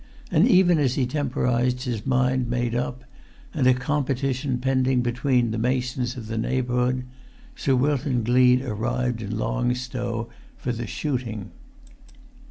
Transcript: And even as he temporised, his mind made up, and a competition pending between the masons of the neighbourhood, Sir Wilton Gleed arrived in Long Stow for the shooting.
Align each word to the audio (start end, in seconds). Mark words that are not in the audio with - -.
And 0.31 0.47
even 0.47 0.79
as 0.79 0.95
he 0.95 1.05
temporised, 1.05 1.83
his 1.83 2.07
mind 2.07 2.49
made 2.49 2.73
up, 2.73 3.03
and 3.53 3.67
a 3.67 3.75
competition 3.75 4.57
pending 4.57 5.01
between 5.03 5.51
the 5.51 5.59
masons 5.59 6.17
of 6.17 6.25
the 6.25 6.39
neighbourhood, 6.39 7.03
Sir 7.55 7.75
Wilton 7.75 8.23
Gleed 8.23 8.63
arrived 8.63 9.21
in 9.21 9.37
Long 9.37 9.75
Stow 9.75 10.27
for 10.57 10.71
the 10.71 10.87
shooting. 10.87 11.51